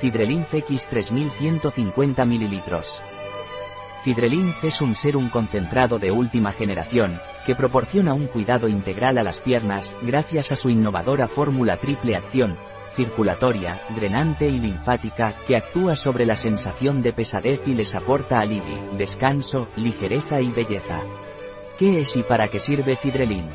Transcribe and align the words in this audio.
Fidrelinf 0.00 0.54
X 0.54 0.88
3150 0.88 2.24
ml. 2.24 2.62
Fidrelinf 4.02 4.64
es 4.64 4.80
un 4.80 4.94
serum 4.94 5.28
concentrado 5.28 5.98
de 5.98 6.10
última 6.10 6.52
generación, 6.52 7.20
que 7.44 7.54
proporciona 7.54 8.14
un 8.14 8.26
cuidado 8.26 8.66
integral 8.66 9.18
a 9.18 9.22
las 9.22 9.40
piernas, 9.40 9.94
gracias 10.00 10.52
a 10.52 10.56
su 10.56 10.70
innovadora 10.70 11.28
fórmula 11.28 11.76
triple 11.76 12.16
acción, 12.16 12.56
circulatoria, 12.94 13.78
drenante 13.94 14.48
y 14.48 14.58
linfática, 14.58 15.34
que 15.46 15.56
actúa 15.56 15.96
sobre 15.96 16.24
la 16.24 16.36
sensación 16.36 17.02
de 17.02 17.12
pesadez 17.12 17.60
y 17.66 17.74
les 17.74 17.94
aporta 17.94 18.40
alivio, 18.40 18.94
descanso, 18.96 19.68
ligereza 19.76 20.40
y 20.40 20.50
belleza. 20.50 21.02
¿Qué 21.78 22.00
es 22.00 22.16
y 22.16 22.22
para 22.22 22.48
qué 22.48 22.58
sirve 22.58 22.96
Fidrelinf? 22.96 23.52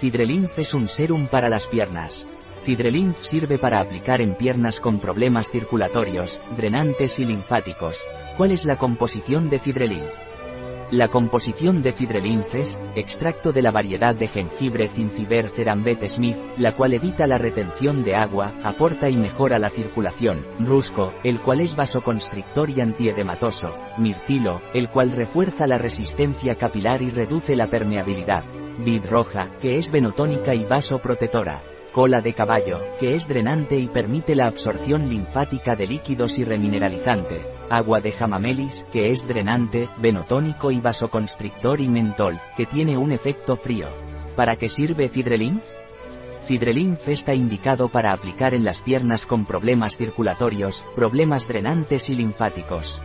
Fidrelinf 0.00 0.58
es 0.58 0.74
un 0.74 0.88
serum 0.88 1.28
para 1.28 1.48
las 1.48 1.68
piernas. 1.68 2.26
Fidrelinf 2.64 3.20
sirve 3.20 3.58
para 3.58 3.78
aplicar 3.78 4.22
en 4.22 4.34
piernas 4.34 4.80
con 4.80 4.98
problemas 4.98 5.50
circulatorios, 5.50 6.40
drenantes 6.56 7.18
y 7.18 7.26
linfáticos. 7.26 8.00
¿Cuál 8.38 8.52
es 8.52 8.64
la 8.64 8.76
composición 8.76 9.50
de 9.50 9.58
Fidrelinf? 9.58 10.08
La 10.90 11.08
composición 11.08 11.82
de 11.82 11.92
Fidrelinf 11.92 12.54
es, 12.54 12.78
extracto 12.94 13.52
de 13.52 13.60
la 13.60 13.70
variedad 13.70 14.14
de 14.14 14.28
jengibre 14.28 14.88
Cinciber 14.88 15.48
cerambet 15.48 16.06
smith, 16.08 16.38
la 16.56 16.74
cual 16.74 16.94
evita 16.94 17.26
la 17.26 17.36
retención 17.36 18.02
de 18.02 18.16
agua, 18.16 18.54
aporta 18.62 19.10
y 19.10 19.16
mejora 19.18 19.58
la 19.58 19.68
circulación, 19.68 20.46
rusco, 20.58 21.12
el 21.22 21.40
cual 21.40 21.60
es 21.60 21.76
vasoconstrictor 21.76 22.70
y 22.70 22.80
antiedematoso, 22.80 23.76
mirtilo, 23.98 24.62
el 24.72 24.88
cual 24.88 25.12
refuerza 25.12 25.66
la 25.66 25.76
resistencia 25.76 26.54
capilar 26.54 27.02
y 27.02 27.10
reduce 27.10 27.56
la 27.56 27.66
permeabilidad, 27.66 28.44
vid 28.78 29.04
roja, 29.04 29.50
que 29.60 29.76
es 29.76 29.90
venotónica 29.90 30.54
y 30.54 30.64
vasoprotectora, 30.64 31.62
cola 31.94 32.20
de 32.20 32.34
caballo, 32.34 32.80
que 32.98 33.14
es 33.14 33.28
drenante 33.28 33.78
y 33.78 33.86
permite 33.86 34.34
la 34.34 34.46
absorción 34.46 35.08
linfática 35.08 35.76
de 35.76 35.86
líquidos 35.86 36.40
y 36.40 36.44
remineralizante, 36.44 37.46
agua 37.70 38.00
de 38.00 38.10
jamamelis, 38.10 38.84
que 38.92 39.12
es 39.12 39.28
drenante, 39.28 39.88
venotónico 39.98 40.72
y 40.72 40.80
vasoconstrictor 40.80 41.80
y 41.80 41.88
mentol, 41.88 42.40
que 42.56 42.66
tiene 42.66 42.98
un 42.98 43.12
efecto 43.12 43.56
frío. 43.56 43.86
¿Para 44.34 44.56
qué 44.56 44.68
sirve 44.68 45.08
Fidrelinf? 45.08 45.62
Fidrelinf 46.42 47.08
está 47.08 47.32
indicado 47.32 47.88
para 47.88 48.12
aplicar 48.12 48.54
en 48.54 48.64
las 48.64 48.82
piernas 48.82 49.24
con 49.24 49.46
problemas 49.46 49.96
circulatorios, 49.96 50.84
problemas 50.96 51.46
drenantes 51.46 52.10
y 52.10 52.16
linfáticos. 52.16 53.00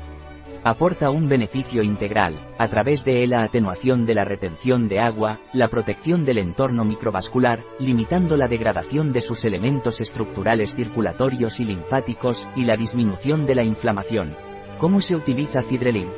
Aporta 0.64 1.10
un 1.10 1.30
beneficio 1.30 1.84
integral, 1.84 2.36
a 2.58 2.68
través 2.68 3.06
de 3.06 3.26
la 3.28 3.44
atenuación 3.44 4.06
de 4.06 4.14
la 4.14 4.26
retención 4.26 4.90
de 4.90 5.00
agua, 5.00 5.40
la 5.54 5.70
protección 5.70 6.26
del 6.26 6.38
entorno 6.38 6.84
microvascular, 6.84 7.64
limitando 7.80 8.36
la 8.36 8.50
degradación 8.50 9.14
de 9.14 9.22
sus 9.22 9.46
elementos 9.46 10.02
estructurales 10.02 10.76
circulatorios 10.76 11.62
y 11.62 11.66
linfáticos, 11.66 12.50
y 12.58 12.66
la 12.66 12.76
disminución 12.76 13.46
de 13.46 13.56
la 13.56 13.64
inflamación. 13.64 14.36
¿Cómo 14.80 15.00
se 15.00 15.16
utiliza 15.16 15.62
Cidrelinf? 15.62 16.14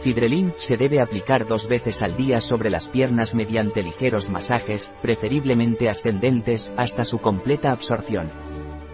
Cidrelinf 0.00 0.54
se 0.58 0.76
debe 0.76 1.00
aplicar 1.00 1.48
dos 1.48 1.66
veces 1.66 2.02
al 2.02 2.16
día 2.16 2.40
sobre 2.40 2.70
las 2.70 2.86
piernas 2.86 3.34
mediante 3.34 3.82
ligeros 3.82 4.28
masajes, 4.28 4.92
preferiblemente 5.02 5.88
ascendentes, 5.88 6.72
hasta 6.76 7.04
su 7.04 7.18
completa 7.18 7.72
absorción. 7.72 8.30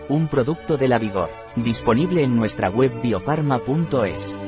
Un 0.09 0.29
producto 0.29 0.79
de 0.79 0.89
la 0.89 0.99
Vigor, 0.99 1.29
disponible 1.57 2.23
en 2.23 2.35
nuestra 2.35 2.71
web 2.71 3.03
biofarma.es. 3.03 4.39